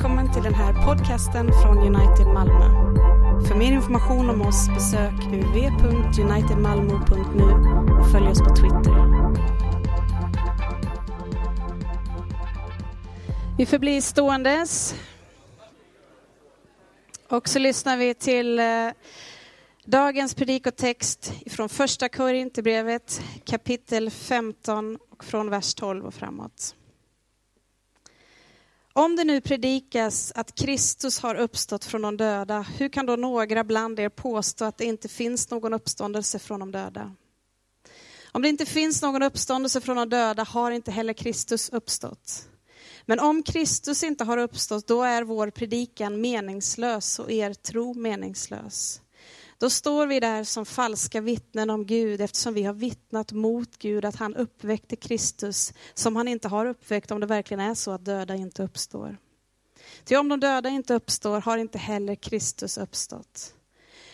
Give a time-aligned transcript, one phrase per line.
[0.00, 2.64] Välkommen till den här podcasten från United Malmö.
[3.48, 7.44] För mer information om oss besök uv.unitedmalmo.nu
[8.00, 8.94] och följ oss på Twitter.
[13.58, 14.94] Vi förblir ståendes.
[17.28, 18.88] Och så lyssnar vi till eh,
[19.84, 26.74] dagens predikotext från första Korinthierbrevet kapitel 15 och från vers 12 och framåt.
[29.00, 33.64] Om det nu predikas att Kristus har uppstått från de döda, hur kan då några
[33.64, 37.14] bland er påstå att det inte finns någon uppståndelse från de döda?
[38.32, 42.48] Om det inte finns någon uppståndelse från de döda har inte heller Kristus uppstått.
[43.06, 49.00] Men om Kristus inte har uppstått, då är vår predikan meningslös och er tro meningslös.
[49.60, 54.04] Då står vi där som falska vittnen om Gud eftersom vi har vittnat mot Gud
[54.04, 58.04] att han uppväckte Kristus som han inte har uppväckt om det verkligen är så att
[58.04, 59.16] döda inte uppstår.
[60.04, 63.54] Ty om de döda inte uppstår har inte heller Kristus uppstått.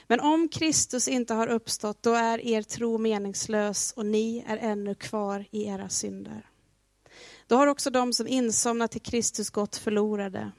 [0.06, 4.94] Men om Kristus inte har uppstått, då är er tro meningslös och ni är ännu
[4.94, 6.50] kvar i era synder.
[7.46, 10.52] Då har också de som insomnat till Kristus gått förlorade.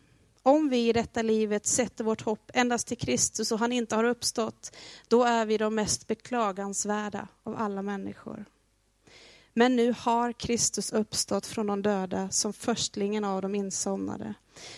[0.48, 4.04] Om vi i detta livet sätter vårt hopp endast till Kristus och han inte har
[4.04, 4.76] uppstått,
[5.08, 8.46] då är vi de mest beklagansvärda av alla människor.
[9.54, 14.34] Men nu har Kristus uppstått från de döda som förstlingen av de insomnade.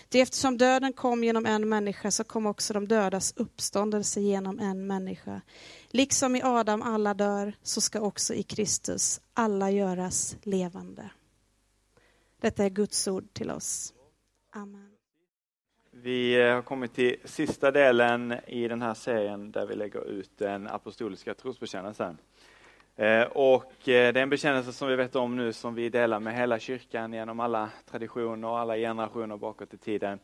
[0.09, 4.87] Det eftersom döden kom genom en människa så kom också de dödas uppståndelse genom en
[4.87, 5.41] människa.
[5.89, 11.09] Liksom i Adam alla dör, så ska också i Kristus alla göras levande.
[12.41, 13.93] Detta är Guds ord till oss.
[14.51, 14.88] Amen.
[16.01, 20.29] Vi eh, har kommit till sista delen i den här serien där vi lägger ut
[20.37, 22.17] den apostoliska trosbekännelsen.
[22.95, 26.19] Eh, och eh, det är en bekännelse som vi vet om nu som vi delar
[26.19, 30.19] med hela kyrkan genom alla traditioner och alla generationer bakåt i tiden.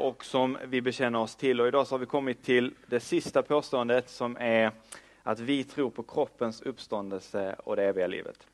[0.00, 1.60] Och som vi bekänner oss till.
[1.60, 4.70] Och idag så har vi kommit till det sista påståendet som är
[5.22, 8.46] att vi tror på kroppens uppståndelse och det eviga livet.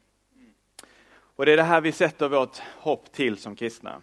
[1.36, 4.02] Och det är det här vi sätter vårt hopp till som kristna.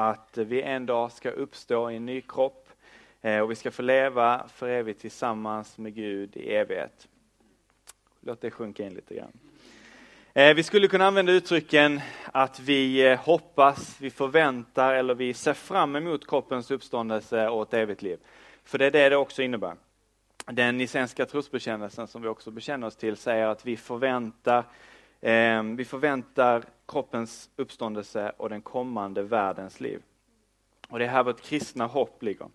[0.00, 2.68] Att vi en dag ska uppstå i en ny kropp
[3.20, 7.08] eh, och vi ska få leva för evigt tillsammans med Gud i evighet.
[8.20, 9.32] Låt det sjunka in lite grann.
[10.34, 12.00] Eh, vi skulle kunna använda uttrycken
[12.32, 17.74] att vi eh, hoppas, vi förväntar eller vi ser fram emot kroppens uppståndelse och ett
[17.74, 18.18] evigt liv.
[18.64, 19.74] För det är det det också innebär.
[20.46, 24.64] Den nicenska trosbekännelsen som vi också bekänner oss till säger att vi förväntar,
[25.20, 30.02] Ehm, vi förväntar kroppens uppståndelse och den kommande världens liv.
[30.88, 32.48] Och det är här vårt kristna hopp ligger.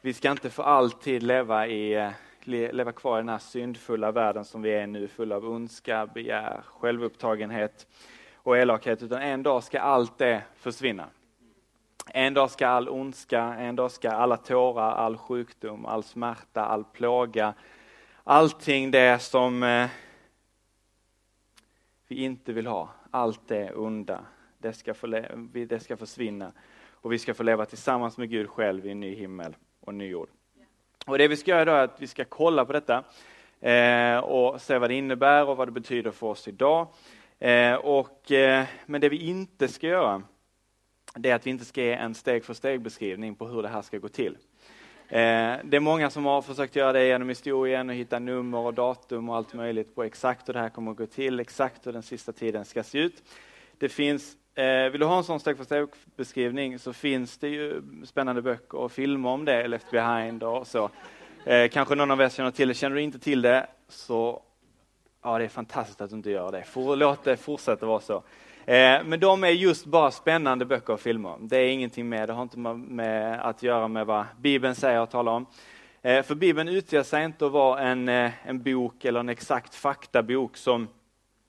[0.00, 2.10] Vi ska inte för alltid leva i eh,
[2.44, 6.60] leva kvar i den här syndfulla världen som vi är nu, full av ondska, begär,
[6.64, 7.86] självupptagenhet
[8.34, 11.06] och elakhet, utan en dag ska allt det försvinna.
[12.12, 16.84] En dag ska all ondska, en dag ska alla tårar, all sjukdom, all smärta, all
[16.84, 17.54] plåga,
[18.24, 19.88] allting det som eh,
[22.10, 24.20] vi inte vill ha, allt det onda,
[24.58, 25.06] det ska, få,
[25.68, 26.52] det ska försvinna
[26.90, 30.08] och vi ska få leva tillsammans med Gud själv i en ny himmel och ny
[30.08, 30.28] jord.
[31.06, 33.04] Och det vi ska göra då är att vi ska kolla på detta
[33.60, 36.86] eh, och se vad det innebär och vad det betyder för oss idag.
[37.38, 40.22] Eh, och, eh, men det vi inte ska göra,
[41.14, 43.68] det är att vi inte ska ge en steg för steg beskrivning på hur det
[43.68, 44.36] här ska gå till.
[45.10, 48.74] Eh, det är många som har försökt göra det genom historien och hitta nummer och
[48.74, 51.92] datum och allt möjligt på exakt hur det här kommer att gå till, exakt hur
[51.92, 53.22] den sista tiden ska se ut.
[53.78, 57.48] Det finns eh, vill du ha en sån steg för steg beskrivning så finns det
[57.48, 60.90] ju spännande böcker och filmer om det, Left behind och så.
[61.44, 62.74] Eh, kanske någon av er känner till det.
[62.74, 64.42] Känner du inte till det så,
[65.22, 66.96] ja det är fantastiskt att du inte gör det.
[66.96, 68.22] Låt det fortsätta vara så.
[68.66, 71.36] Eh, men de är just bara spännande böcker och filmer.
[71.40, 75.10] Det är ingenting med, det har inte med att göra med vad Bibeln säger och
[75.10, 75.46] talar om.
[76.02, 79.74] Eh, för Bibeln utger sig inte att vara en, eh, en bok eller en exakt
[79.74, 80.88] faktabok som,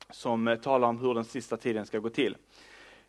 [0.09, 2.35] som talar om hur den sista tiden ska gå till.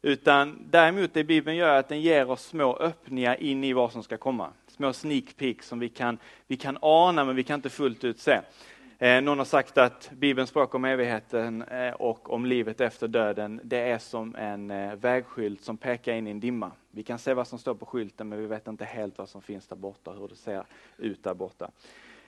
[0.02, 3.92] Utan däremot det Bibeln gör är att den ger oss små öppningar in i vad
[3.92, 4.48] som ska komma.
[4.66, 8.20] Små sneak peeks som vi kan, vi kan ana men vi kan inte fullt ut
[8.20, 8.40] se.
[9.02, 13.60] Eh, någon har sagt att Bibelns språk om evigheten eh, och om livet efter döden,
[13.64, 16.72] det är som en eh, vägskylt som pekar in i en dimma.
[16.90, 19.42] Vi kan se vad som står på skylten men vi vet inte helt vad som
[19.42, 20.64] finns där borta, hur det ser
[20.96, 21.70] ut där borta.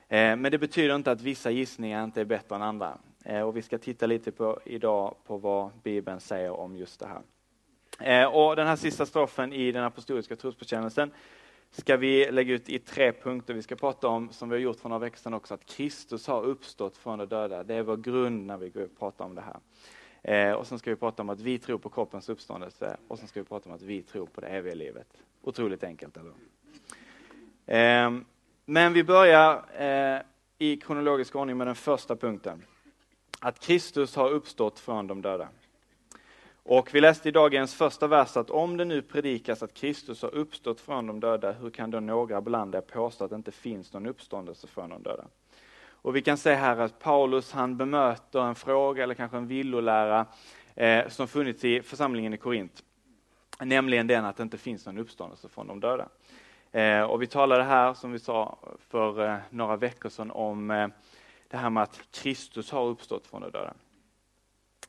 [0.08, 2.98] Eh, men det betyder inte att vissa gissningar inte är bättre än andra.
[3.24, 7.06] Eh, och vi ska titta lite på idag på vad Bibeln säger om just det
[7.06, 8.22] här.
[8.22, 11.10] Eh, och den här sista strofen i den apostoliska trosbekännelsen
[11.76, 13.54] ska vi lägga ut i tre punkter.
[13.54, 16.26] Vi ska prata om, som vi har gjort för några veckor sedan också, att Kristus
[16.26, 17.62] har uppstått från de döda.
[17.62, 19.60] Det är vår grund när vi går och pratar om det här.
[20.22, 23.28] Eh, och sen ska vi prata om att vi tror på kroppens uppståndelse och sen
[23.28, 25.06] ska vi prata om att vi tror på det eviga livet.
[25.42, 26.32] Otroligt enkelt, eller
[28.06, 28.20] eh,
[28.64, 30.20] Men vi börjar eh,
[30.58, 32.62] i kronologisk ordning med den första punkten.
[33.40, 35.48] Att Kristus har uppstått från de döda.
[36.66, 40.34] Och vi läste i dagens första vers att om det nu predikas att Kristus har
[40.34, 43.92] uppstått från de döda, hur kan då några bland er påstå att det inte finns
[43.92, 45.24] någon uppståndelse från de döda?
[45.86, 50.26] Och vi kan se här att Paulus han bemöter en fråga eller kanske en villolära
[50.74, 52.84] eh, som funnits i församlingen i Korint.
[53.60, 56.08] Nämligen den att det inte finns någon uppståndelse från de döda.
[56.72, 58.58] Eh, och vi talade här, som vi sa
[58.88, 60.88] för eh, några veckor sedan, om eh,
[61.48, 63.74] det här med att Kristus har uppstått från de döda.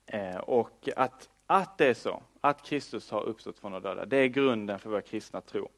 [0.06, 4.18] Eh, och att, att det är så, att Kristus har uppstått från de döda, det
[4.18, 5.69] är grunden för vår kristna tro.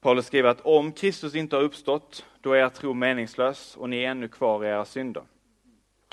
[0.00, 4.02] Paulus skriver att om Kristus inte har uppstått, då är er tro meningslös och ni
[4.02, 5.22] är ännu kvar i era synder.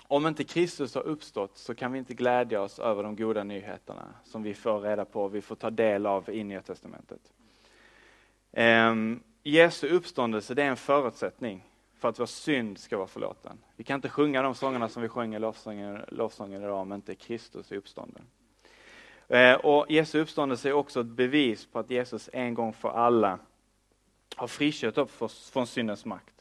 [0.07, 4.13] Om inte Kristus har uppstått så kan vi inte glädja oss över de goda nyheterna
[4.23, 7.21] som vi får reda på, och vi får ta del av i Nya Testamentet.
[8.51, 11.63] Um, Jesu uppståndelse det är en förutsättning
[12.05, 13.57] för att vår synd ska vara förlåten.
[13.75, 17.15] Vi kan inte sjunga de sångerna som vi sjöng i lovsången, lovsången idag om inte
[17.15, 18.23] Kristus är uppstånden.
[19.27, 23.39] Eh, och Jesu uppståndelse är också ett bevis på att Jesus en gång för alla
[24.35, 25.11] har friköpt upp
[25.51, 26.35] från syndens makt.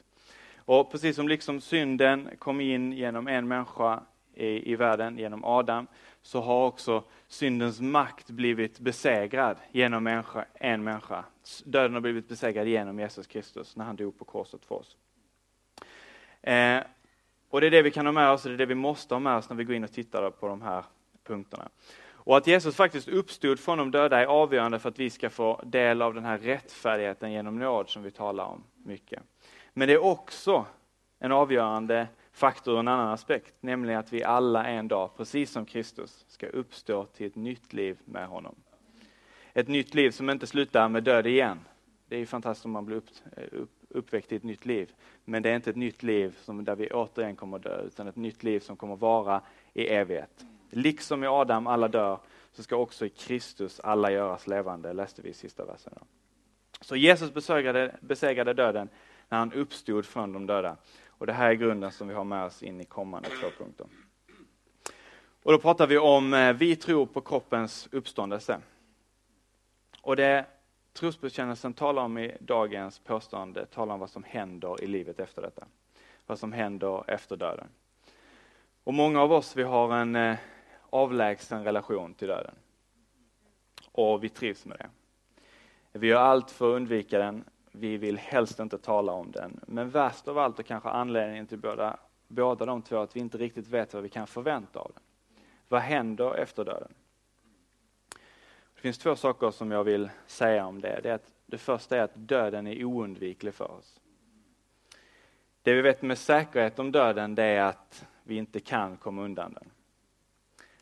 [0.57, 4.03] Och precis som liksom synden kom in genom en människa
[4.35, 5.87] i, i världen, genom Adam,
[6.23, 11.25] så har också syndens makt blivit besegrad genom människa, en människa.
[11.65, 14.97] Döden har blivit besegrad genom Jesus Kristus när han dog på korset för oss.
[16.45, 16.83] Eh,
[17.51, 19.15] och det är det vi kan ha med oss, och det är det vi måste
[19.15, 20.85] ha med oss när vi går in och tittar på de här
[21.25, 21.69] punkterna.
[22.07, 25.61] Och att Jesus faktiskt uppstod från de döda är avgörande för att vi ska få
[25.65, 29.23] del av den här rättfärdigheten genom nåd som vi talar om mycket.
[29.73, 30.67] Men det är också
[31.19, 36.25] en avgörande faktor, en annan aspekt, nämligen att vi alla en dag, precis som Kristus,
[36.29, 38.55] ska uppstå till ett nytt liv med honom.
[39.53, 41.61] Ett nytt liv som inte slutar med död igen.
[42.09, 44.93] Det är fantastiskt om man blir upp, eh, upp, uppväckt i ett nytt liv.
[45.25, 48.17] Men det är inte ett nytt liv som, där vi återigen kommer dö, utan ett
[48.17, 49.43] nytt liv som kommer vara
[49.73, 50.47] i evighet.
[50.71, 52.19] Liksom i Adam alla dör,
[52.53, 55.93] så ska också i Kristus alla göras levande, läste vi i sista versen.
[56.81, 58.89] Så Jesus besegrade, besegrade döden
[59.29, 60.77] när han uppstod från de döda.
[61.09, 63.87] Och det här är grunden som vi har med oss in i kommande två punkter.
[65.43, 68.61] Och då pratar vi om, eh, vi tror på kroppens uppståndelse.
[70.01, 70.47] Och det
[70.95, 75.67] trosbekännelsen talar om i dagens påstående talar om vad som händer i livet efter detta.
[76.27, 77.69] Vad som händer efter döden.
[78.85, 80.37] Och många av oss vi har en eh,
[80.91, 82.55] avlägsen relation till döden.
[83.93, 84.89] Och vi trivs med det.
[85.99, 87.45] Vi gör allt för att undvika den.
[87.73, 89.61] Vi vill helst inte tala om den.
[89.67, 91.97] Men värst av allt och kanske anledningen till båda,
[92.29, 95.03] båda de två att vi inte riktigt vet vad vi kan förvänta av den.
[95.69, 96.95] Vad händer efter döden?
[98.85, 101.01] Det finns två saker som jag vill säga om det.
[101.03, 104.01] Det, är att, det första är att döden är oundviklig för oss.
[105.63, 109.53] Det vi vet med säkerhet om döden det är att vi inte kan komma undan
[109.53, 109.71] den.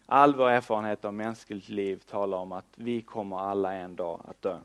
[0.06, 4.43] All vår erfarenhet av mänskligt liv talar om att vi kommer alla en dag att
[4.43, 4.58] dö.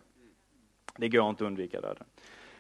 [0.95, 2.05] Det går inte att undvika döden.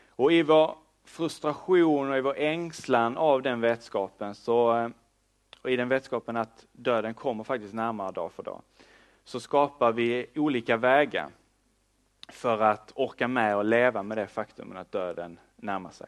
[0.09, 4.89] Och i vår frustration och i vår ängslan av den vetskapen, så, eh,
[5.61, 8.61] och i den vetskapen att döden kommer faktiskt närmare dag för dag,
[9.27, 11.29] så skapar vi olika vägar
[12.29, 16.07] för att orka med och leva med det faktum att döden närmar sig.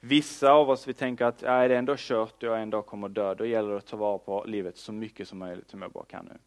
[0.00, 3.08] Vissa av oss vi tänker att är det ändå kört och jag en dag kommer
[3.08, 5.90] dö, då gäller det att ta vara på livet så mycket som möjligt som jag
[5.90, 6.38] bara kan nu.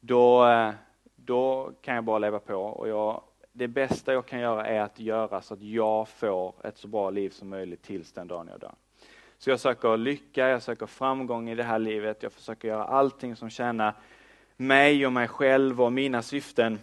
[0.00, 0.70] Då, eh,
[1.16, 5.00] då kan jag bara leva på och jag, det bästa jag kan göra är att
[5.00, 8.60] göra så att jag får ett så bra liv som möjligt tills den dagen jag
[8.60, 8.74] dör.
[9.38, 13.36] Så jag söker lycka, jag söker framgång i det här livet, jag försöker göra allting
[13.36, 13.94] som tjänar
[14.62, 16.78] mig och mig själv och mina syften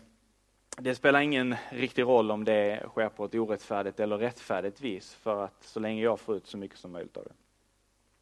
[0.81, 5.43] det spelar ingen riktig roll om det sker på ett orättfärdigt eller rättfärdigt vis, för
[5.43, 7.33] att så länge jag får ut så mycket som möjligt av det.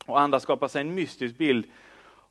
[0.06, 1.66] Och andra skapar sig en mystisk bild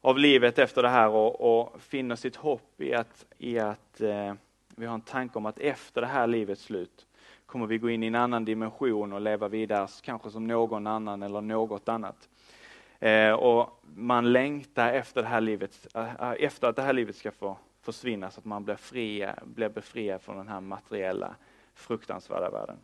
[0.01, 4.35] av livet efter det här och, och finner sitt hopp i att, i att eh,
[4.77, 7.07] vi har en tanke om att efter det här livets slut
[7.47, 11.23] kommer vi gå in i en annan dimension och leva vidare, kanske som någon annan
[11.23, 12.29] eller något annat.
[13.01, 17.31] Eh, och man längtar efter, det här livet, eh, efter att det här livet ska
[17.31, 21.35] få försvinna så att man blir, fria, blir befriad från den här materiella
[21.75, 22.77] fruktansvärda världen.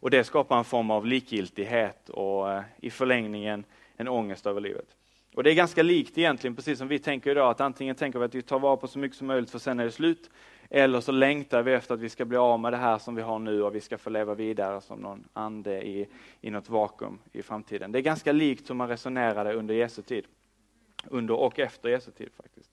[0.00, 3.64] Och det skapar en form av likgiltighet och eh, i förlängningen
[3.96, 4.96] en ångest över livet.
[5.34, 8.24] Och det är ganska likt egentligen, precis som vi tänker idag, att antingen tänker vi
[8.24, 10.30] att vi tar vara på så mycket som möjligt för sen är det slut,
[10.70, 13.22] eller så längtar vi efter att vi ska bli av med det här som vi
[13.22, 16.08] har nu och vi ska få leva vidare som någon ande i,
[16.40, 17.92] i något vakuum i framtiden.
[17.92, 20.24] Det är ganska likt hur man resonerade under Jesu tid.
[21.06, 22.70] under och efter Jesu tid faktiskt.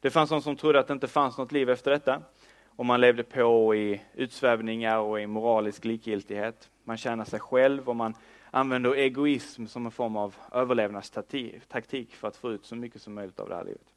[0.00, 2.22] Det fanns de som trodde att det inte fanns något liv efter detta.
[2.66, 6.70] Och man levde på i utsvävningar och i moralisk likgiltighet.
[6.84, 8.14] Man tjänar sig själv och man
[8.50, 13.40] använder egoism som en form av överlevnadstaktik för att få ut så mycket som möjligt
[13.40, 13.94] av det här livet.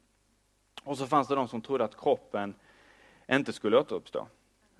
[0.84, 2.54] Och så fanns det de som trodde att kroppen
[3.30, 4.26] inte skulle återuppstå,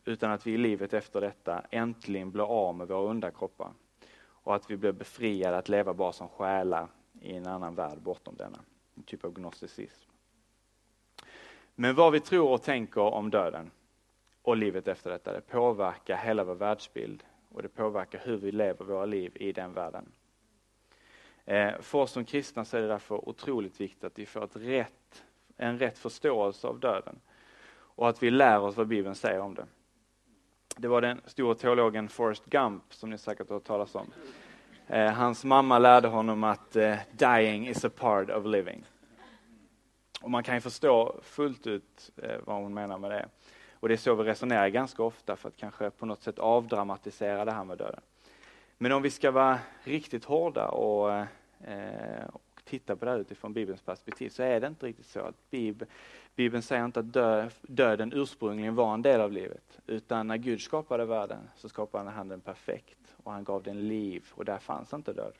[0.04, 3.72] utan att vi i livet efter detta äntligen blir av med våra onda kroppar
[4.42, 6.88] och att vi blir befriade att leva bara som själar
[7.20, 8.58] i en annan värld bortom denna.
[8.94, 10.10] En typ av gnosticism.
[11.74, 13.70] Men vad vi tror och tänker om döden
[14.42, 18.84] och livet efter detta, det påverkar hela vår världsbild och det påverkar hur vi lever
[18.84, 20.12] våra liv i den världen.
[21.44, 24.56] Eh, för oss som kristna så är det därför otroligt viktigt att vi får ett
[24.56, 25.24] rätt,
[25.56, 27.20] en rätt förståelse av döden
[27.94, 29.66] och att vi lär oss vad Bibeln säger om det.
[30.76, 34.06] Det var den stora teologen Forrest Gump som ni säkert har hört talas om.
[34.86, 38.84] Eh, hans mamma lärde honom att eh, dying is a part of living.
[40.22, 43.28] Och man kan ju förstå fullt ut eh, vad hon menar med det.
[43.80, 47.44] Och det är så vi resonerar ganska ofta för att kanske på något sätt avdramatisera
[47.44, 48.00] det här med döden.
[48.78, 51.12] Men om vi ska vara riktigt hårda och,
[51.68, 52.24] eh,
[52.72, 55.90] tittar på det här utifrån Bibelns perspektiv så är det inte riktigt så att Bibeln,
[56.34, 59.80] Bibeln säger inte att dö, döden ursprungligen var en del av livet.
[59.86, 64.24] Utan när Gud skapade världen så skapade han den perfekt och han gav den liv
[64.30, 65.32] och där fanns inte död.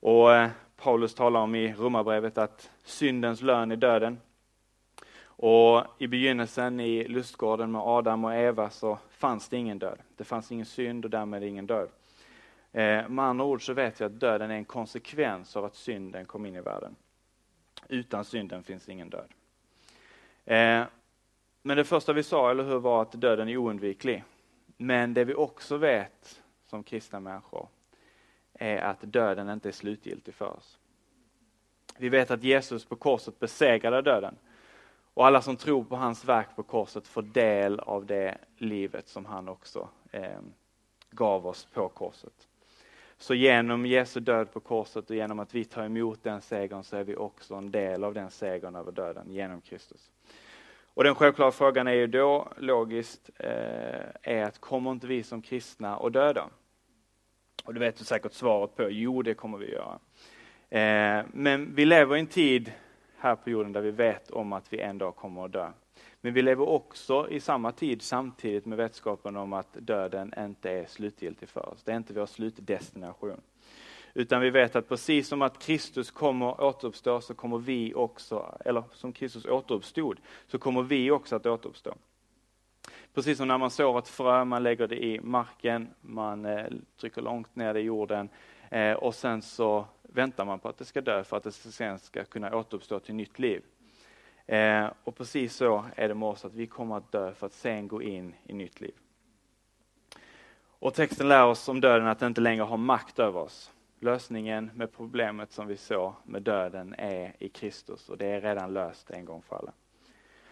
[0.00, 4.18] Och eh, Paulus talar om i Romarbrevet att syndens lön är döden.
[5.24, 9.98] Och i begynnelsen i lustgården med Adam och Eva så fanns det ingen död.
[10.16, 11.88] Det fanns ingen synd och därmed ingen död.
[12.76, 16.24] Eh, med andra ord så vet vi att döden är en konsekvens av att synden
[16.24, 16.96] kom in i världen.
[17.88, 19.28] Utan synden finns ingen död.
[20.44, 20.84] Eh,
[21.62, 24.24] men det första vi sa, eller hur, var att döden är oundviklig.
[24.76, 27.68] Men det vi också vet som kristna människor
[28.52, 30.78] är att döden inte är slutgiltig för oss.
[31.98, 34.36] Vi vet att Jesus på korset besegrade döden.
[35.14, 39.24] Och alla som tror på hans verk på korset får del av det livet som
[39.24, 40.40] han också eh,
[41.10, 42.48] gav oss på korset.
[43.18, 46.96] Så genom Jesu död på korset och genom att vi tar emot den segern så
[46.96, 50.10] är vi också en del av den segern över döden genom Kristus.
[50.94, 53.50] Och den självklara frågan är ju då logiskt eh,
[54.22, 56.48] är att kommer inte vi som kristna att döda?
[57.64, 59.98] Och det vet du säkert svaret på, jo det kommer vi göra.
[60.68, 62.72] Eh, men vi lever i en tid
[63.18, 65.70] här på jorden där vi vet om att vi en dag kommer att dö.
[66.20, 70.86] Men vi lever också i samma tid samtidigt med vetskapen om att döden inte är
[70.86, 71.82] slutgiltig för oss.
[71.82, 73.40] Det är inte vår slutdestination.
[74.14, 78.82] Utan vi vet att precis som att Kristus kommer återuppstå så kommer vi också, eller
[78.92, 81.94] som Kristus återuppstod, så kommer vi också att återuppstå.
[83.14, 86.66] Precis som när man sår ett frö, man lägger det i marken, man eh,
[87.00, 88.28] trycker långt ner det i jorden
[88.70, 91.98] eh, och sen så väntar man på att det ska dö för att det sen
[91.98, 93.62] ska kunna återuppstå till nytt liv.
[94.46, 97.52] Eh, och precis så är det med oss, att vi kommer att dö för att
[97.52, 98.94] sen gå in i nytt liv.
[100.78, 103.72] Och texten lär oss om döden att den inte längre har makt över oss.
[104.00, 108.72] Lösningen med problemet som vi såg med döden är i Kristus och det är redan
[108.72, 109.72] löst en gång för alla.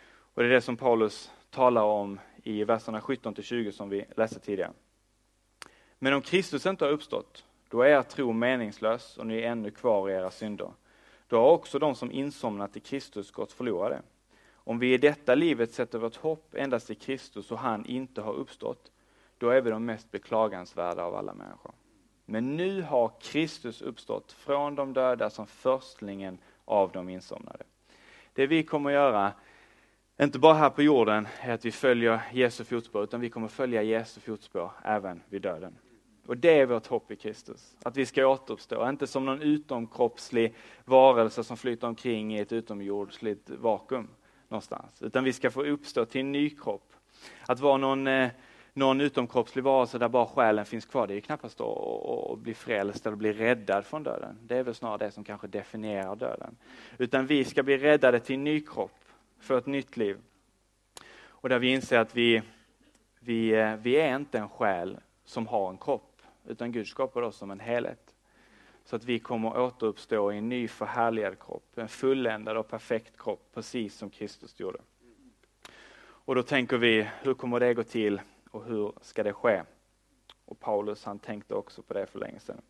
[0.06, 4.04] Och det är det som Paulus talar om i verserna 17 till 20 som vi
[4.16, 4.72] läste tidigare.
[5.98, 9.70] Men om Kristus inte har uppstått, då är er tro meningslös och ni är ännu
[9.70, 10.72] kvar i era synder.
[11.34, 14.02] Då har också de som insomnat i Kristus gått förlorade.
[14.54, 18.32] Om vi i detta livet sätter vårt hopp endast i Kristus och han inte har
[18.32, 18.92] uppstått,
[19.38, 21.72] då är vi de mest beklagansvärda av alla människor.
[22.24, 27.64] Men nu har Kristus uppstått från de döda som förstlingen av de insomnade.
[28.32, 29.32] Det vi kommer att göra,
[30.20, 33.82] inte bara här på jorden, är att vi följer Jesu fotspår, utan vi kommer följa
[33.82, 35.76] Jesu fotspår även vid döden.
[36.26, 40.54] Och det är vårt hopp i Kristus, att vi ska återuppstå, inte som någon utomkroppslig
[40.84, 44.08] varelse som flyter omkring i ett utomjordsligt vakuum
[44.48, 46.92] någonstans, utan vi ska få uppstå till en ny kropp.
[47.46, 48.30] Att vara någon, eh,
[48.72, 53.06] någon utomkroppslig varelse där bara själen finns kvar, det är ju knappast att bli frälst
[53.06, 54.38] eller bli räddad från döden.
[54.42, 56.56] Det är väl snarare det som kanske definierar döden.
[56.98, 59.04] Utan vi ska bli räddade till en ny kropp,
[59.40, 60.18] för ett nytt liv.
[61.26, 62.42] Och där vi inser att vi,
[63.20, 66.13] vi, eh, vi är inte en själ som har en kropp
[66.44, 68.14] utan Gud skapade oss som en helhet.
[68.84, 73.50] Så att vi kommer återuppstå i en ny förhärligad kropp, en fulländad och perfekt kropp,
[73.54, 74.78] precis som Kristus gjorde.
[76.06, 78.20] Och då tänker vi, hur kommer det gå till
[78.50, 79.62] och hur ska det ske?
[80.44, 82.62] Och Paulus han tänkte också på det för länge sedan.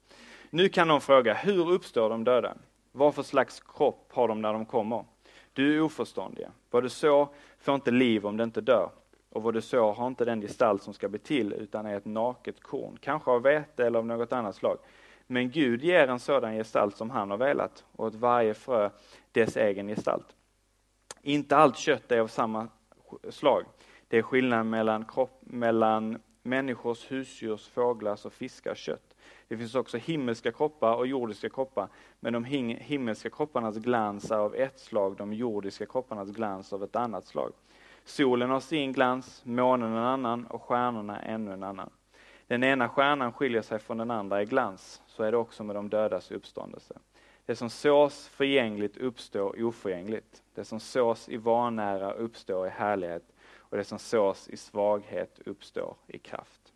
[0.50, 2.56] Nu kan någon fråga, hur uppstår de döda?
[2.92, 5.04] Vad för slags kropp har de när de kommer?
[5.52, 7.28] Du är oförståndig, Vad du så
[7.58, 8.90] får inte liv om det inte dör
[9.34, 12.04] och vad du sår har inte den gestalt som ska bli till utan är ett
[12.04, 14.78] naket korn, kanske av vete eller av något annat slag.
[15.26, 18.90] Men Gud ger en sådan gestalt som han har velat och åt varje frö
[19.32, 20.26] dess egen gestalt.
[21.22, 22.68] Inte allt kött är av samma
[23.28, 23.64] slag.
[24.08, 29.16] Det är skillnad mellan, kropp, mellan människors, husdjurs, fåglars och fiskars kött.
[29.48, 31.88] Det finns också himmelska kroppar och jordiska kroppar,
[32.20, 36.96] men de himmelska kropparnas glans är av ett slag, de jordiska kropparnas glans av ett
[36.96, 37.52] annat slag.
[38.04, 41.90] Solen har sin glans, månen en annan och stjärnorna ännu en annan.
[42.46, 45.76] Den ena stjärnan skiljer sig från den andra i glans, så är det också med
[45.76, 46.98] de dödas uppståndelse.
[47.46, 50.42] Det som sås förgängligt uppstår oförgängligt.
[50.54, 53.22] Det som sås i vanära uppstår i härlighet
[53.56, 56.72] och det som sås i svaghet uppstår i kraft.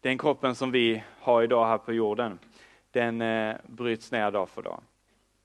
[0.00, 2.38] Den kroppen som vi har idag här på jorden,
[2.90, 4.80] den eh, bryts ner dag för dag.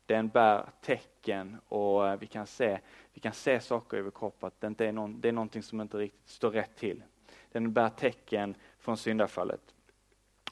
[0.06, 2.80] Den bär tecken och eh, vi kan se,
[3.16, 5.64] vi kan se saker i vår kropp, att det, inte är, någon, det är någonting
[5.64, 7.04] som inte riktigt står rätt till.
[7.52, 9.62] Den bär tecken från syndafallet.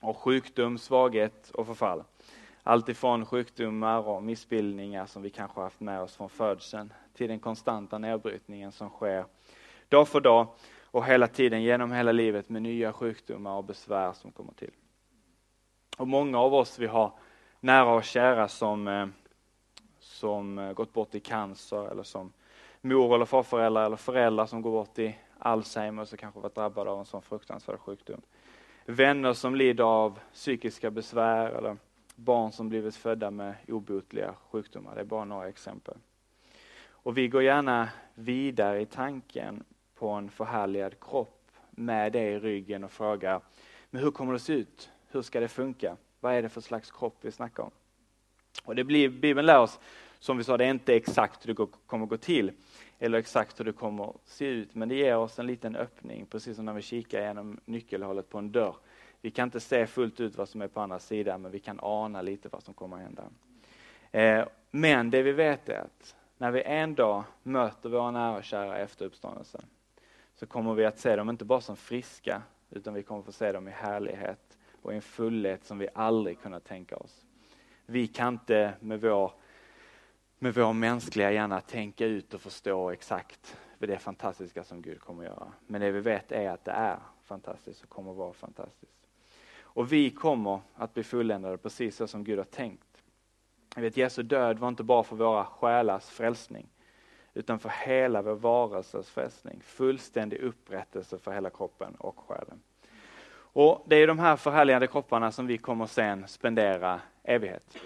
[0.01, 2.03] Och sjukdom, svaghet och förfall.
[2.63, 7.98] Alltifrån sjukdomar och missbildningar som vi kanske haft med oss från födseln till den konstanta
[7.98, 9.25] nedbrytningen som sker
[9.89, 10.48] dag för dag
[10.82, 14.72] och hela tiden genom hela livet med nya sjukdomar och besvär som kommer till.
[15.98, 17.12] Och många av oss vi har
[17.60, 19.08] nära och kära som, eh,
[20.00, 22.34] som eh, gått bort i cancer eller som
[22.83, 26.99] mor eller farföräldrar eller föräldrar som går bort i Alzheimers och kanske varit drabbade av
[26.99, 28.21] en sån fruktansvärd sjukdom.
[28.85, 31.77] Vänner som lider av psykiska besvär eller
[32.15, 34.95] barn som blivit födda med obotliga sjukdomar.
[34.95, 35.97] Det är bara några exempel.
[36.85, 39.63] Och vi går gärna vidare i tanken
[39.95, 43.41] på en förhärligad kropp med det i ryggen och frågar,
[43.89, 44.89] men hur kommer det se ut?
[45.11, 45.97] Hur ska det funka?
[46.19, 47.71] Vad är det för slags kropp vi snackar om?
[48.63, 49.79] Och det blir, Bibeln lär oss,
[50.19, 52.51] som vi sa, det är inte exakt hur det kommer gå till,
[53.03, 56.55] eller exakt hur det kommer se ut, men det ger oss en liten öppning, precis
[56.55, 58.75] som när vi kikar genom nyckelhålet på en dörr.
[59.22, 61.79] Vi kan inte se fullt ut vad som är på andra sidan, men vi kan
[61.81, 63.24] ana lite vad som kommer att hända.
[64.12, 68.43] Eh, men det vi vet är att när vi en dag möter våra nära och
[68.43, 69.65] kära efter uppståndelsen,
[70.36, 73.51] så kommer vi att se dem inte bara som friska, utan vi kommer få se
[73.51, 77.25] dem i härlighet och i en fullhet som vi aldrig kunnat tänka oss.
[77.86, 79.32] Vi kan inte med vår,
[80.43, 85.29] med vår mänskliga hjärna tänka ut och förstå exakt det fantastiska som Gud kommer att
[85.29, 85.51] göra.
[85.67, 89.08] Men det vi vet är att det är fantastiskt och kommer att vara fantastiskt.
[89.62, 93.03] Och vi kommer att bli fulländade precis så som Gud har tänkt.
[93.75, 96.67] Jag vet, Jesu död var inte bara för våra själars frälsning,
[97.34, 99.62] utan för hela vår varelses frälsning.
[99.63, 102.62] Fullständig upprättelse för hela kroppen och själen.
[103.36, 107.77] Och Det är de här förhärligade kropparna som vi kommer sen spendera evighet.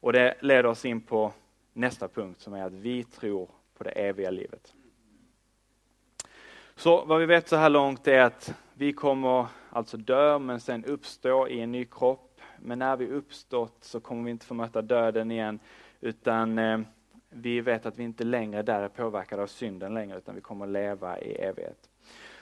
[0.00, 1.32] Och Det leder oss in på
[1.72, 4.74] nästa punkt som är att vi tror på det eviga livet.
[6.76, 10.84] Så vad vi vet så här långt är att vi kommer alltså dö men sen
[10.84, 12.40] uppstå i en ny kropp.
[12.58, 15.58] Men när vi uppstått så kommer vi inte få möta döden igen
[16.00, 16.80] utan eh,
[17.28, 20.66] vi vet att vi inte längre där är påverkade av synden längre utan vi kommer
[20.66, 21.88] leva i evighet.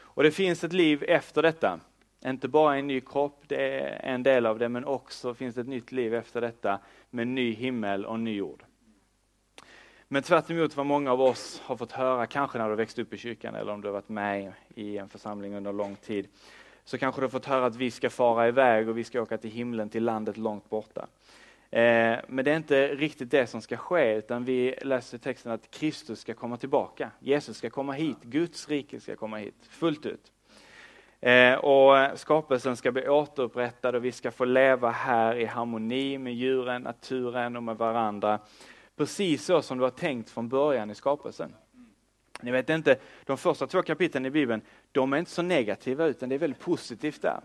[0.01, 1.81] Och det finns ett liv efter detta.
[2.27, 5.61] Inte bara en ny kropp, det är en del av det, men också finns det
[5.61, 6.79] ett nytt liv efter detta
[7.11, 8.65] med ny himmel och ny jord.
[10.09, 13.13] Men tvärt emot vad många av oss har fått höra, kanske när du växt upp
[13.13, 16.29] i kyrkan eller om du har varit med i en församling under lång tid,
[16.85, 19.39] så kanske du har fått höra att vi ska fara iväg och vi ska åka
[19.39, 21.07] till himlen, till landet långt borta.
[21.71, 25.71] Eh, men det är inte riktigt det som ska ske, utan vi läser texten att
[25.71, 27.11] Kristus ska komma tillbaka.
[27.21, 30.33] Jesus ska komma hit, Guds rike ska komma hit, fullt ut.
[31.21, 36.35] Eh, och skapelsen ska bli återupprättad och vi ska få leva här i harmoni med
[36.35, 38.39] djuren, naturen och med varandra.
[38.97, 41.55] Precis så som det var tänkt från början i skapelsen.
[42.41, 46.29] Ni vet inte, de första två kapitlen i Bibeln, de är inte så negativa utan
[46.29, 47.41] det är väldigt positivt där.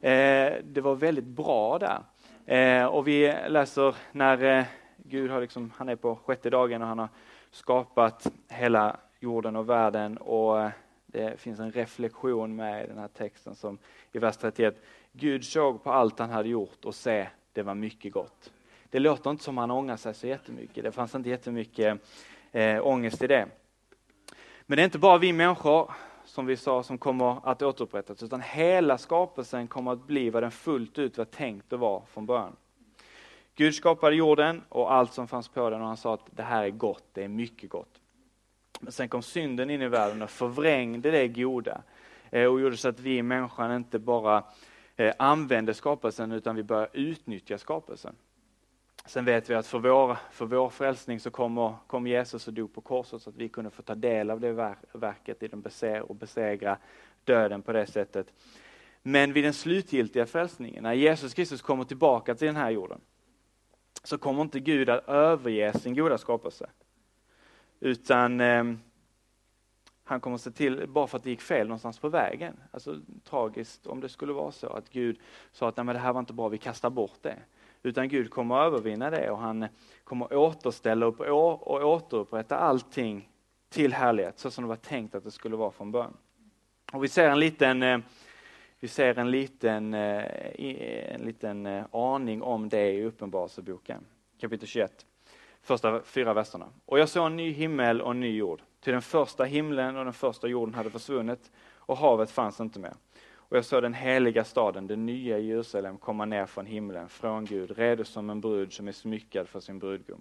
[0.00, 2.00] Eh, det var väldigt bra där.
[2.46, 4.64] Eh, och vi läser när
[4.96, 7.08] Gud har liksom, han är på sjätte dagen och han har
[7.50, 10.70] skapat hela jorden och världen och
[11.12, 13.78] det finns en reflektion med i den här texten som
[14.12, 14.82] i vers 31.
[15.12, 18.52] Gud såg på allt han hade gjort och se, det var mycket gott.
[18.90, 20.84] Det låter inte som han ångrar sig så jättemycket.
[20.84, 21.98] Det fanns inte jättemycket
[22.52, 23.48] eh, ångest i det.
[24.66, 25.90] Men det är inte bara vi människor
[26.24, 30.50] som vi sa, som kommer att återupprättas, utan hela skapelsen kommer att bli vad den
[30.50, 32.56] fullt ut var tänkt att vara från början.
[33.54, 36.64] Gud skapade jorden och allt som fanns på den och han sa att det här
[36.64, 37.99] är gott, det är mycket gott.
[38.80, 41.82] Men sen kom synden in i världen och förvrängde det goda
[42.30, 44.44] eh, och gjorde så att vi människan inte bara
[44.96, 48.14] eh, använde skapelsen utan vi började utnyttja skapelsen.
[49.06, 52.74] Sen vet vi att för vår, för vår frälsning så kommer, kom Jesus och dog
[52.74, 56.00] på korset så att vi kunde få ta del av det verket i den beser,
[56.00, 56.78] och besegra
[57.24, 58.32] döden på det sättet.
[59.02, 63.00] Men vid den slutgiltiga frälsningen, när Jesus Kristus kommer tillbaka till den här jorden,
[64.04, 66.70] så kommer inte Gud att överge sin goda skapelse.
[67.80, 68.64] Utan eh,
[70.04, 72.56] han kommer att se till, bara för att det gick fel någonstans på vägen.
[72.70, 75.18] Alltså tragiskt om det skulle vara så att Gud
[75.52, 77.36] sa att Nej, men det här var inte bra, vi kastar bort det.
[77.82, 79.66] Utan Gud kommer att övervinna det och han
[80.04, 83.28] kommer att återställa upp och återupprätta allting
[83.68, 86.16] till härlighet, så som det var tänkt att det skulle vara från början.
[86.92, 87.98] Och vi ser en liten, eh,
[88.80, 94.04] vi ser en liten, eh, en liten eh, aning om det i Uppenbarelseboken,
[94.40, 95.06] kapitel 21,
[95.62, 96.66] första fyra verserna.
[96.86, 100.04] Och jag såg en ny himmel och en ny jord, till den första himlen och
[100.04, 102.94] den första jorden hade försvunnit och havet fanns inte mer.
[103.50, 107.78] Och jag såg den heliga staden, det nya Jerusalem, komma ner från himlen, från Gud,
[107.78, 110.20] redo som en brud som är smyckad för sin brudgum.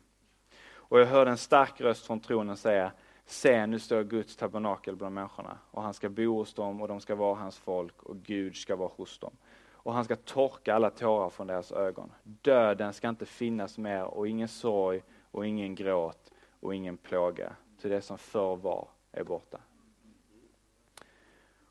[0.72, 2.92] Och jag hörde en stark röst från tronen säga,
[3.26, 7.00] se nu står Guds tabernakel bland människorna och han ska bo hos dem och de
[7.00, 9.32] ska vara hans folk och Gud ska vara hos dem.
[9.72, 12.12] Och han ska torka alla tårar från deras ögon.
[12.24, 17.90] Döden ska inte finnas mer och ingen sorg och ingen gråt och ingen plåga, till
[17.90, 19.60] det som förr var är borta.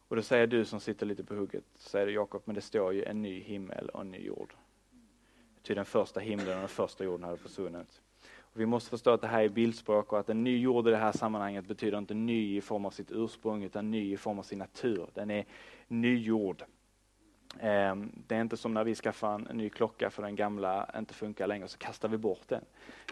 [0.08, 2.92] Och då säger du som sitter lite på hugget, säger du Jakob, men det står
[2.92, 4.54] ju en ny himmel och en ny jord.
[5.62, 8.02] Till den första himlen och den första jorden hade försvunnit.
[8.38, 10.90] Och vi måste förstå att det här är bildspråk och att en ny jord i
[10.90, 14.38] det här sammanhanget betyder inte ny i form av sitt ursprung utan ny i form
[14.38, 15.10] av sin natur.
[15.14, 15.46] Den är
[15.88, 16.64] nygjord.
[17.60, 21.14] Ehm, det är inte som när vi skaffar en ny klocka för den gamla inte
[21.14, 22.64] funkar längre, så kastar vi bort den.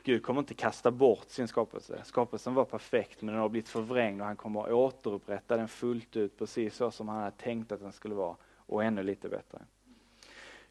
[0.05, 2.01] Gud kommer inte kasta bort sin skapelse.
[2.05, 6.17] Skapelsen var perfekt men den har blivit förvrängd och han kommer att återupprätta den fullt
[6.17, 9.59] ut precis så som han hade tänkt att den skulle vara och ännu lite bättre.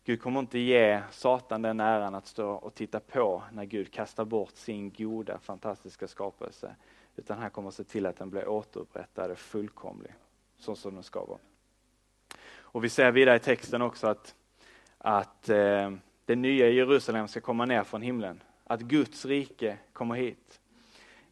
[0.04, 4.26] Gud kommer inte ge Satan den äran att stå och titta på när Gud kastar
[4.26, 6.76] bort sin goda, fantastiska skapelse.
[7.16, 10.14] Utan han kommer att se till att den blir återupprättad och fullkomlig,
[10.58, 11.40] så som den ska vara.
[12.76, 14.36] Och vi ser vidare i texten också att,
[14.98, 15.92] att eh,
[16.26, 18.44] det nya Jerusalem ska komma ner från himlen.
[18.64, 20.60] Att Guds rike kommer hit.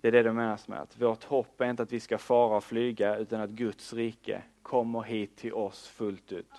[0.01, 2.58] Det är det det menas med att vårt hopp är inte att vi ska fara
[2.58, 6.51] och flyga utan att Guds rike kommer hit till oss fullt ut.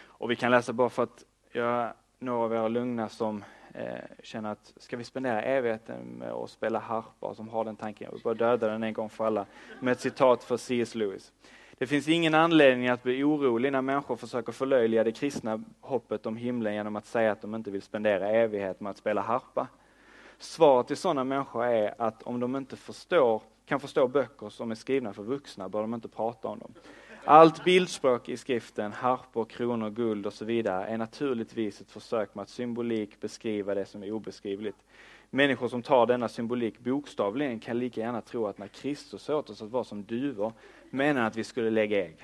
[0.00, 3.44] Och vi kan läsa bara för att göra några av er lugna som
[3.74, 8.04] eh, känner att ska vi spendera evigheten med att spela harpa, som har den tanken,
[8.04, 9.46] jag vill bara döda den en gång för alla,
[9.80, 10.94] med ett citat för C.S.
[10.94, 11.32] Lewis.
[11.78, 16.36] Det finns ingen anledning att bli orolig när människor försöker förlöjliga det kristna hoppet om
[16.36, 19.68] himlen genom att säga att de inte vill spendera evighet med att spela harpa.
[20.38, 24.74] Svaret till sådana människor är att om de inte förstår, kan förstå böcker som är
[24.74, 26.72] skrivna för vuxna bör de inte prata om dem.
[27.24, 32.42] Allt bildspråk i skriften, harpor, kronor, guld och så vidare är naturligtvis ett försök med
[32.42, 34.78] att symbolik beskriva det som är obeskrivligt.
[35.30, 39.62] Människor som tar denna symbolik bokstavligen kan lika gärna tro att när Kristus åt oss
[39.62, 40.52] att vara som duvor
[40.90, 42.16] menar att vi skulle lägga ägg.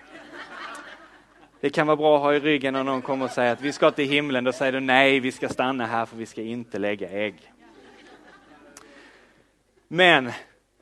[1.60, 3.72] Det kan vara bra att ha i ryggen när någon kommer och säger att vi
[3.72, 4.44] ska till himlen.
[4.44, 7.52] Då säger du nej, vi ska stanna här för vi ska inte lägga ägg.
[9.88, 10.30] Men,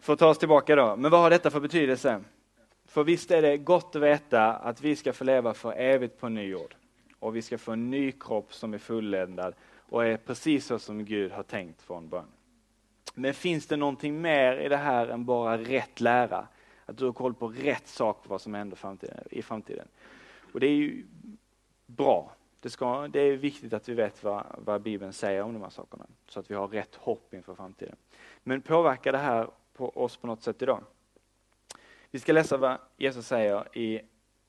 [0.01, 2.21] för att ta oss tillbaka då, men vad har detta för betydelse?
[2.87, 6.29] För visst är det gott att veta att vi ska få leva för evigt på
[6.29, 6.75] ny jord.
[7.19, 11.05] Och vi ska få en ny kropp som är fulländad och är precis så som
[11.05, 12.29] Gud har tänkt från början.
[13.15, 16.47] Men finns det någonting mer i det här än bara rätt lära?
[16.87, 18.79] Att du har koll på rätt sak vad som händer
[19.31, 19.89] i framtiden.
[20.53, 21.07] Och det är ju
[21.87, 22.33] bra.
[22.61, 25.71] Det, ska, det är viktigt att vi vet vad, vad Bibeln säger om de här
[25.71, 26.07] sakerna.
[26.29, 27.97] Så att vi har rätt hopp inför framtiden.
[28.43, 30.85] Men påverkar det här på oss på något sätt idag?
[32.11, 34.01] Vi ska läsa vad Jesus säger i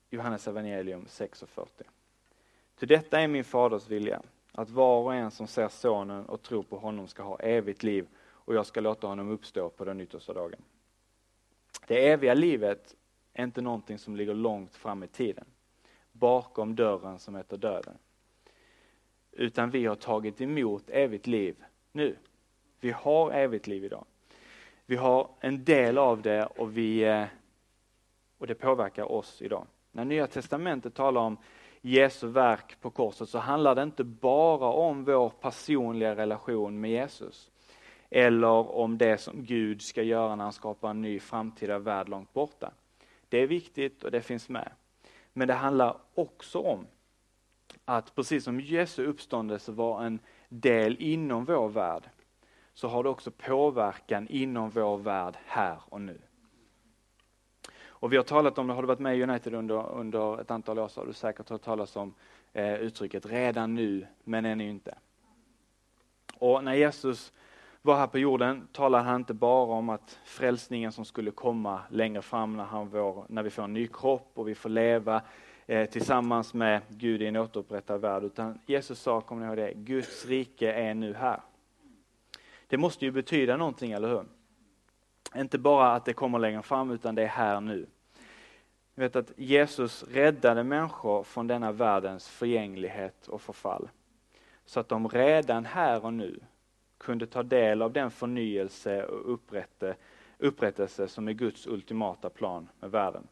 [0.09, 1.67] Johannes evangelium 6.40.
[2.75, 6.63] Till detta är min faders vilja, att var och en som ser sonen och tror
[6.63, 10.33] på honom ska ha evigt liv och jag ska låta honom uppstå på den yttersta
[10.33, 10.61] dagen.
[11.87, 12.95] Det eviga livet
[13.33, 15.45] är inte någonting som ligger långt fram i tiden,
[16.11, 17.97] bakom dörren som heter döden.
[19.31, 21.55] Utan vi har tagit emot evigt liv
[21.91, 22.15] nu.
[22.79, 24.05] Vi har evigt liv idag.
[24.85, 27.25] Vi har en del av det och, vi, eh,
[28.37, 29.67] och det påverkar oss idag.
[29.91, 31.37] När Nya Testamentet talar om
[31.81, 37.51] Jesu verk på korset så handlar det inte bara om vår personliga relation med Jesus
[38.15, 42.33] eller om det som Gud ska göra när han skapar en ny framtida värld långt
[42.33, 42.71] borta.
[43.29, 44.71] Det är viktigt och det finns med.
[45.33, 46.87] Men det handlar också om
[47.85, 52.09] att precis som Jesu uppståndelse var en del inom vår värld,
[52.73, 56.21] så har det också påverkan inom vår värld här och nu.
[57.85, 60.51] Och vi har talat om det, har du varit med i United under, under ett
[60.51, 62.13] antal år så har du säkert hört talas om
[62.53, 64.97] eh, uttrycket redan nu, men ännu inte.
[66.37, 67.33] Och när Jesus
[67.85, 72.21] var här på jorden talade han inte bara om att frälsningen som skulle komma längre
[72.21, 75.21] fram när, han var, när vi får en ny kropp och vi får leva
[75.65, 78.23] eh, tillsammans med Gud i en återupprättad värld.
[78.23, 81.41] Utan Jesus sa, kommer ni ihåg det, Guds rike är nu här.
[82.67, 84.25] Det måste ju betyda någonting, eller hur?
[85.35, 87.85] Inte bara att det kommer längre fram, utan det är här nu.
[88.95, 93.89] Jag vet att Jesus räddade människor från denna världens förgänglighet och förfall.
[94.65, 96.39] Så att de redan här och nu
[97.03, 99.95] kunde ta del av den förnyelse och upprätte,
[100.37, 103.27] upprättelse som är Guds ultimata plan med världen.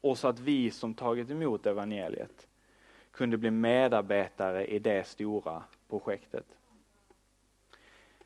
[0.00, 2.48] Och så att vi som tagit emot evangeliet
[3.10, 6.46] kunde bli medarbetare i det stora projektet.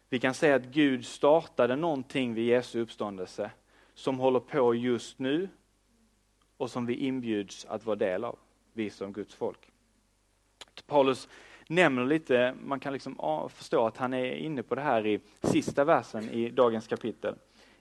[0.09, 3.50] Vi kan säga att Gud startade någonting vid Jesu uppståndelse
[3.94, 5.48] som håller på just nu
[6.56, 8.38] och som vi inbjuds att vara del av,
[8.72, 9.72] vi som Guds folk.
[10.87, 11.28] Paulus
[11.68, 15.85] nämner lite, man kan liksom förstå att han är inne på det här i sista
[15.85, 17.35] versen i dagens kapitel,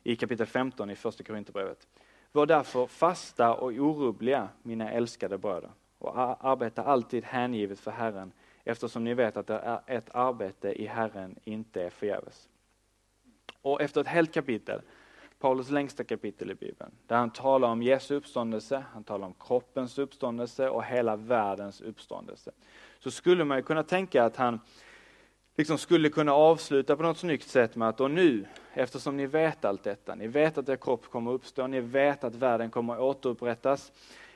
[0.03, 1.87] i kapitel 15 i första Korinthierbrevet.
[2.31, 8.31] Var därför fasta och orubbliga, mina älskade bröder, och arbeta alltid hängivet för Herren,
[8.63, 9.49] eftersom ni vet att
[9.89, 12.49] ett arbete i Herren inte är förgäves.
[13.61, 14.81] Och efter ett helt kapitel
[15.45, 19.97] Paulus längsta kapitel i Bibeln, där han talar om Jesu uppståndelse, han talar om kroppens
[19.97, 22.51] uppståndelse och hela världens uppståndelse.
[22.99, 24.59] Så skulle man ju kunna tänka att han
[25.57, 29.65] liksom skulle kunna avsluta på något snyggt sätt med att och nu, eftersom ni vet
[29.65, 33.91] allt detta, ni vet att er kropp kommer uppstå, ni vet att världen kommer återupprättas,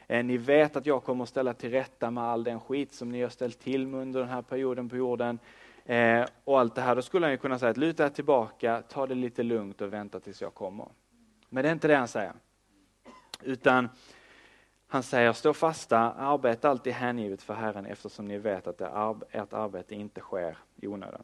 [0.08, 3.12] eh, ni vet att jag kommer att ställa till rätta med all den skit som
[3.12, 5.40] ni har ställt till med under den här perioden på jorden.
[5.90, 8.82] Eh, och allt det här, då skulle han ju kunna säga att luta er tillbaka,
[8.82, 10.88] ta det lite lugnt och vänta tills jag kommer.
[11.50, 12.34] Men det är inte det han säger.
[13.44, 13.90] Utan
[14.88, 18.82] han säger, stå fasta, arbeta alltid hängivet för Herren eftersom ni vet att
[19.32, 21.24] ert arbete inte sker i onödan.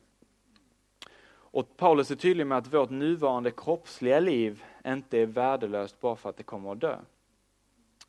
[1.29, 6.29] Och Paulus är tydlig med att vårt nuvarande kroppsliga liv inte är värdelöst bara för
[6.29, 6.97] att det kommer att dö.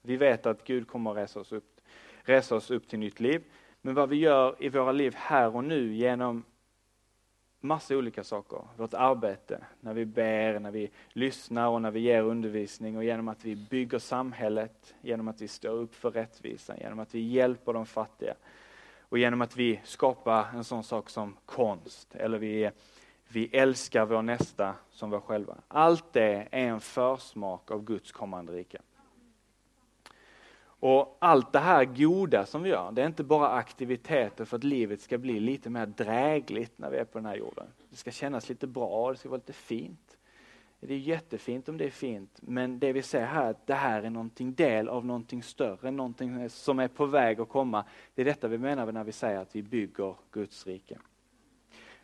[0.03, 1.81] Vi vet att Gud kommer att resa oss upp,
[2.23, 3.43] resa oss upp till nytt liv.
[3.87, 6.45] Men vad vi gör i våra liv här och nu genom
[7.61, 8.59] massa olika saker.
[8.77, 13.29] Vårt arbete, när vi ber, när vi lyssnar och när vi ger undervisning och genom
[13.29, 17.73] att vi bygger samhället, genom att vi står upp för rättvisan, genom att vi hjälper
[17.73, 18.35] de fattiga
[19.01, 22.71] och genom att vi skapar en sån sak som konst eller vi,
[23.29, 25.57] vi älskar vår nästa som vår själva.
[25.69, 28.79] Allt det är en försmak av Guds kommande rike.
[30.81, 34.65] Och allt det här goda som vi gör, det är inte bara aktiviteter för att
[34.65, 37.67] livet ska bli lite mer drägligt när vi är på den här jorden.
[37.91, 40.17] Det ska kännas lite bra, det ska vara lite fint.
[40.81, 44.03] Det är jättefint om det är fint, men det vi ser här, att det här
[44.03, 47.85] är någonting del av någonting större, någonting som är på väg att komma.
[48.15, 50.99] Det är detta vi menar när vi säger att vi bygger Guds rike.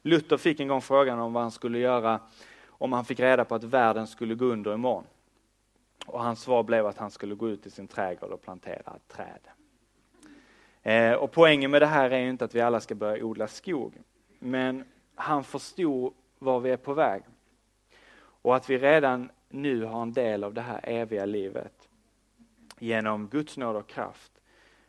[0.02, 2.20] Luther fick en gång frågan om vad han skulle göra
[2.68, 5.04] om han fick reda på att världen skulle gå under imorgon.
[6.06, 9.08] Och hans svar blev att han skulle gå ut i sin trädgård och plantera ett
[9.08, 9.48] träd.
[10.82, 13.94] Eh, och poängen med det här är inte att vi alla ska börja odla skog.
[14.38, 14.84] Men
[15.14, 17.22] han förstod var vi är på väg.
[18.14, 21.88] Och att vi redan nu har en del av det här eviga livet
[22.78, 24.32] genom Guds nåd och kraft.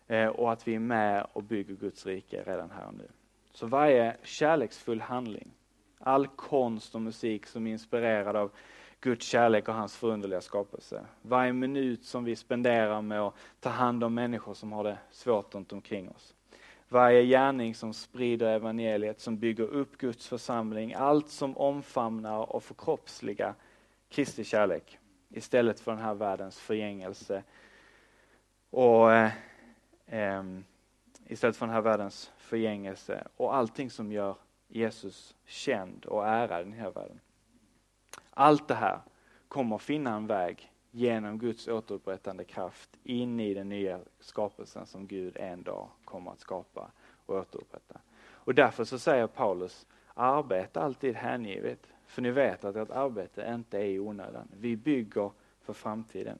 [0.08, 3.08] Eh, och att vi är med och bygger Guds rike redan här och nu.
[3.54, 5.52] Så varje kärleksfull handling,
[6.00, 8.52] all konst och musik som är inspirerad av
[9.04, 11.06] Guds kärlek och hans förunderliga skapelse.
[11.22, 15.56] Varje minut som vi spenderar med att ta hand om människor som har det svårt
[15.56, 16.36] runt omkring oss.
[16.90, 23.56] Varje gärning som sprider evangeliet, som bygger upp Guds församling, allt som omfamnar och förkroppsligar
[24.10, 27.44] Kristi kärlek istället för den här världens förgängelse
[28.70, 29.32] och eh,
[30.06, 30.44] eh,
[31.28, 34.36] istället för den här världens förgängelse och allting som gör
[34.68, 37.20] Jesus känd och ärad i den här världen.
[38.34, 39.00] Allt det här
[39.48, 45.38] kommer finna en väg genom Guds återupprättande kraft in i den nya skapelsen som Gud
[45.38, 46.92] en dag kommer att skapa
[47.26, 48.00] och återupprätta.
[48.32, 53.78] Och därför så säger Paulus, arbeta alltid hängivet, för ni vet att ert arbete inte
[53.78, 54.48] är i onödan.
[54.60, 56.40] Vi bygger för framtiden.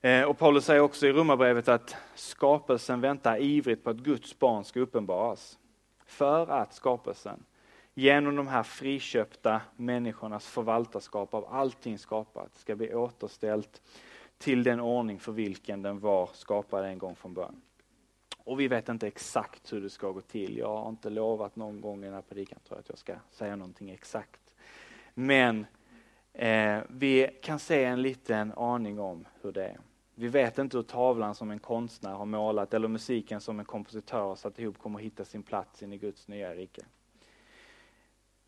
[0.00, 4.64] Eh, och Paulus säger också i Romarbrevet att skapelsen väntar ivrigt på att Guds barn
[4.64, 5.58] ska uppenbaras.
[6.04, 7.44] För att skapelsen
[7.98, 13.82] genom de här friköpta människornas förvaltarskap av allting skapat ska bli återställt
[14.38, 17.62] till den ordning för vilken den var skapad en gång från början.
[18.44, 20.58] Och vi vet inte exakt hur det ska gå till.
[20.58, 23.14] Jag har inte lovat någon gång i den här predikan tror jag att jag ska
[23.30, 24.40] säga någonting exakt.
[25.14, 25.66] Men
[26.32, 29.78] eh, vi kan se en liten aning om hur det är.
[30.14, 34.20] Vi vet inte hur tavlan som en konstnär har målat eller musiken som en kompositör
[34.20, 36.82] har satt ihop kommer hitta sin plats in i Guds nya rike.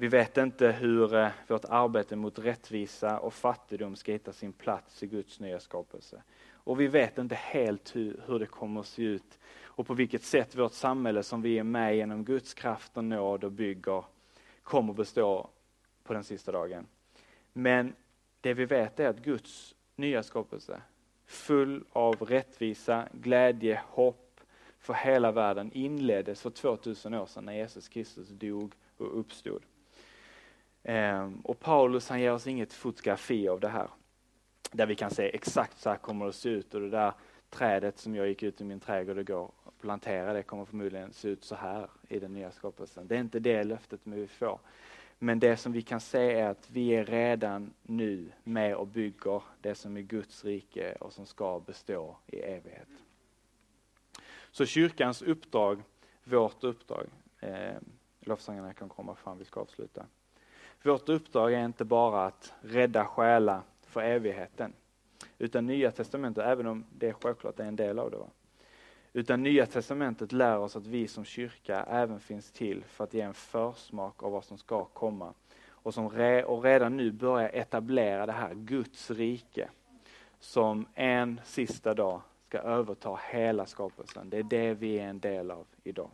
[0.01, 5.03] Vi vet inte hur eh, vårt arbete mot rättvisa och fattigdom ska hitta sin plats
[5.03, 6.23] i Guds nya skapelse.
[6.51, 10.23] Och vi vet inte helt hur, hur det kommer att se ut och på vilket
[10.23, 14.05] sätt vårt samhälle som vi är med genom Guds kraft och nåd och bygger
[14.63, 15.51] kommer bestå
[16.05, 16.87] på den sista dagen.
[17.53, 17.95] Men
[18.41, 20.83] det vi vet är att Guds nya skapelse,
[21.27, 24.41] full av rättvisa, glädje, hopp
[24.79, 29.63] för hela världen inleddes för 2000 år sedan när Jesus Kristus dog och uppstod.
[30.83, 33.89] Ehm, och Paulus han ger oss inget fotografi av det här.
[34.73, 37.13] Där vi kan se exakt så här kommer det att se ut och det där
[37.51, 41.45] trädet som jag gick ut i min trädgård igår och planterade kommer förmodligen se ut
[41.45, 43.07] så här i den nya skapelsen.
[43.09, 44.61] Det är inte det löftet vi får.
[45.19, 49.43] Men det som vi kan se är att vi är redan nu med och bygger
[49.61, 52.89] det som är Guds rike och som ska bestå i evighet.
[54.51, 55.83] Så kyrkans uppdrag,
[56.25, 57.07] vårt uppdrag,
[57.41, 57.77] eh,
[58.21, 60.07] lovsångarna kan komma fram, vi ska avsluta.
[60.83, 64.73] Vårt uppdrag är inte bara att rädda själar för evigheten.
[65.39, 68.19] Utan Nya Testamentet, även om det självklart är en del av det.
[69.13, 73.21] Utan Nya Testamentet lär oss att vi som kyrka även finns till för att ge
[73.21, 75.35] en försmak av vad som ska komma.
[75.69, 79.69] Och, som re, och redan nu börja etablera det här Guds rike
[80.41, 84.31] som en sista dag ska överta hela skapelsen.
[84.31, 86.11] Det är det vi är en del av idag.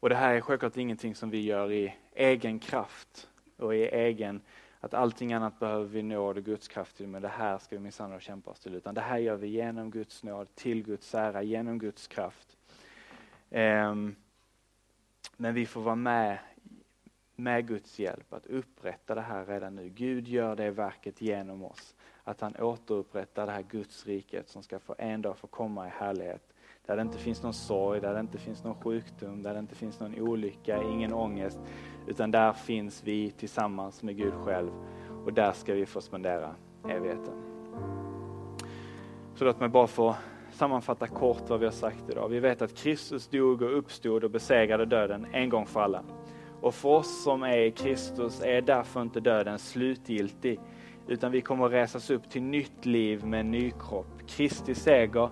[0.00, 4.40] Och det här är självklart ingenting som vi gör i egen kraft och i egen,
[4.80, 7.82] att allting annat behöver vi nåd och Guds kraft till, men det här ska vi
[7.82, 8.74] minsann kämpa oss till.
[8.74, 12.56] Utan det här gör vi genom Guds nåd, till Guds ära, genom Guds kraft.
[13.50, 14.16] Um,
[15.36, 16.38] men vi får vara med
[17.36, 19.88] med Guds hjälp att upprätta det här redan nu.
[19.88, 21.94] Gud gör det verket genom oss.
[22.24, 25.90] Att han återupprättar det här Guds riket som ska få en dag få komma i
[25.90, 26.52] härlighet
[26.90, 29.74] där det inte finns någon sorg, där det inte finns någon sjukdom, där det inte
[29.74, 31.60] finns någon olycka, ingen ångest.
[32.06, 34.70] Utan där finns vi tillsammans med Gud själv
[35.24, 36.54] och där ska vi få spendera
[36.88, 37.34] evigheten.
[39.34, 40.16] Så låt mig bara få
[40.52, 42.28] sammanfatta kort vad vi har sagt idag.
[42.28, 46.02] Vi vet att Kristus dog och uppstod och besegrade döden en gång för alla.
[46.60, 50.60] Och för oss som är i Kristus är därför inte döden slutgiltig,
[51.08, 54.26] utan vi kommer att resas upp till nytt liv med en ny kropp.
[54.26, 55.30] Kristi seger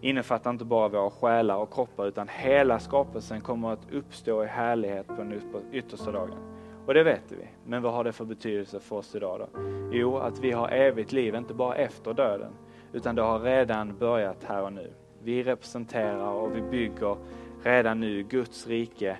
[0.00, 5.06] innefattar inte bara våra själar och kroppar utan hela skapelsen kommer att uppstå i härlighet
[5.06, 5.40] på den
[5.72, 6.38] yttersta dagen.
[6.86, 7.48] Och det vet vi.
[7.66, 9.60] Men vad har det för betydelse för oss idag då?
[9.92, 12.52] Jo, att vi har evigt liv, inte bara efter döden,
[12.92, 14.92] utan det har redan börjat här och nu.
[15.22, 17.16] Vi representerar och vi bygger
[17.62, 19.16] redan nu Guds rike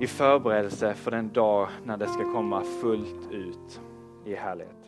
[0.00, 3.80] i förberedelse för den dag när det ska komma fullt ut
[4.24, 4.85] i härlighet.